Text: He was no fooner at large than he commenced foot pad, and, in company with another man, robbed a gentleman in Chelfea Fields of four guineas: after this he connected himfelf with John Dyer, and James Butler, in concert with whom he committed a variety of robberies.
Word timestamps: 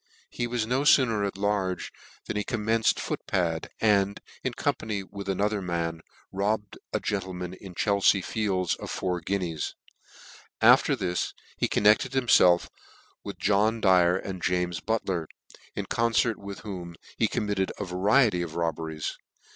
He 0.31 0.47
was 0.47 0.65
no 0.65 0.81
fooner 0.81 1.27
at 1.27 1.37
large 1.37 1.91
than 2.25 2.35
he 2.35 2.43
commenced 2.43 2.99
foot 2.99 3.19
pad, 3.27 3.69
and, 3.79 4.19
in 4.43 4.55
company 4.55 5.03
with 5.03 5.29
another 5.29 5.61
man, 5.61 6.01
robbed 6.31 6.79
a 6.91 6.99
gentleman 6.99 7.53
in 7.53 7.75
Chelfea 7.75 8.23
Fields 8.23 8.73
of 8.73 8.89
four 8.89 9.21
guineas: 9.21 9.75
after 10.59 10.95
this 10.95 11.35
he 11.55 11.67
connected 11.67 12.13
himfelf 12.13 12.67
with 13.23 13.37
John 13.37 13.79
Dyer, 13.79 14.17
and 14.17 14.41
James 14.41 14.79
Butler, 14.79 15.27
in 15.75 15.85
concert 15.85 16.39
with 16.39 16.61
whom 16.61 16.95
he 17.19 17.27
committed 17.27 17.71
a 17.77 17.85
variety 17.85 18.41
of 18.41 18.55
robberies. 18.55 19.19